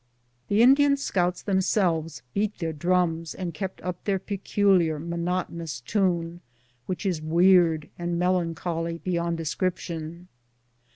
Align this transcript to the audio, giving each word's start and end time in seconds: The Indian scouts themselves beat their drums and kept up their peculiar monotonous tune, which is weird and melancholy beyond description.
The 0.47 0.63
Indian 0.63 0.97
scouts 0.97 1.43
themselves 1.43 2.23
beat 2.33 2.57
their 2.57 2.73
drums 2.73 3.35
and 3.35 3.53
kept 3.53 3.79
up 3.83 4.03
their 4.03 4.17
peculiar 4.17 4.97
monotonous 4.97 5.79
tune, 5.79 6.41
which 6.87 7.05
is 7.05 7.21
weird 7.21 7.87
and 7.99 8.17
melancholy 8.17 8.97
beyond 8.97 9.37
description. 9.37 10.27